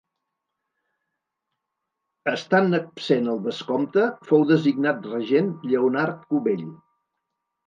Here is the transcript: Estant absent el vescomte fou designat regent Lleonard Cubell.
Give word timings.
Estant 2.31 2.77
absent 2.77 3.29
el 3.35 3.43
vescomte 3.49 4.07
fou 4.31 4.47
designat 4.53 5.07
regent 5.11 5.53
Lleonard 5.69 6.27
Cubell. 6.33 6.67